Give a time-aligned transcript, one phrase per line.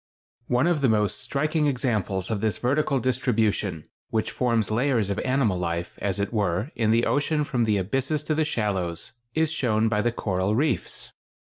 [0.47, 5.59] ]One of the most striking examples of this vertical distribution, which forms layers of animal
[5.59, 9.89] life, as it were, in the ocean from the abysses to the shallows, is shown
[9.89, 11.11] by the coral reefs.